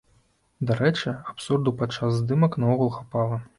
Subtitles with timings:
[0.71, 3.43] Дарэчы, абсурду падчас здымак наогул хапала.